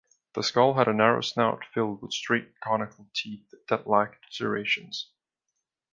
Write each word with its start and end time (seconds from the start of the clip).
The 0.33 0.41
skull 0.41 0.73
had 0.79 0.87
a 0.87 0.93
narrow 0.93 1.21
snout 1.21 1.63
filled 1.75 2.01
with 2.01 2.11
straight 2.13 2.59
conical 2.59 3.05
teeth 3.13 3.53
that 3.69 3.85
lacked 3.85 4.33
serrations. 4.33 5.11